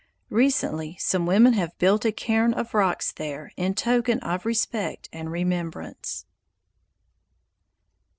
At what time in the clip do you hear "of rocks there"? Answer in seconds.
2.55-3.51